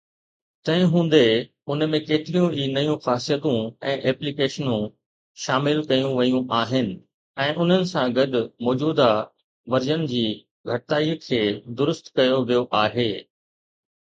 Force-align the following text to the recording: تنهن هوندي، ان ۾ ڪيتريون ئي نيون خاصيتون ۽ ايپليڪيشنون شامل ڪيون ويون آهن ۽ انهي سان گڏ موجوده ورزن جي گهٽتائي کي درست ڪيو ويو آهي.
تنهن 0.67 0.87
هوندي، 0.93 1.25
ان 1.71 1.81
۾ 1.95 1.97
ڪيتريون 2.05 2.55
ئي 2.59 2.63
نيون 2.77 2.97
خاصيتون 3.07 3.57
۽ 3.89 3.93
ايپليڪيشنون 4.11 4.87
شامل 5.43 5.83
ڪيون 5.91 6.15
ويون 6.21 6.47
آهن 6.61 6.89
۽ 7.45 7.61
انهي 7.65 7.77
سان 7.93 8.15
گڏ 8.19 8.33
موجوده 8.69 9.09
ورزن 9.75 10.07
جي 10.15 10.25
گهٽتائي 10.71 11.13
کي 11.27 11.43
درست 11.83 12.09
ڪيو 12.21 12.41
ويو 12.51 12.63
آهي. 12.85 13.11